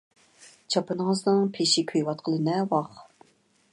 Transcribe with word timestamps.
چاپىنىڭىزنىڭ 0.75 1.43
پېشى 1.57 1.83
كۆيۈۋاتقىلى 1.91 2.41
نەۋاخ. 2.49 3.01